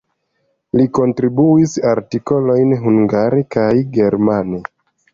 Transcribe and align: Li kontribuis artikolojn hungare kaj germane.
Li 0.79 0.85
kontribuis 0.99 1.77
artikolojn 1.91 2.75
hungare 2.89 3.47
kaj 3.59 3.71
germane. 4.03 4.69